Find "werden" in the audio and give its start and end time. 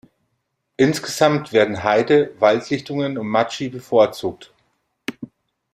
1.53-1.83